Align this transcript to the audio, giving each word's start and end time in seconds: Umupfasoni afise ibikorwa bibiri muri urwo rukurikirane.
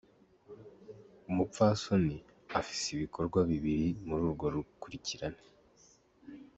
Umupfasoni 1.29 2.17
afise 2.59 2.85
ibikorwa 2.95 3.39
bibiri 3.49 3.87
muri 4.07 4.21
urwo 4.29 4.45
rukurikirane. 4.55 5.41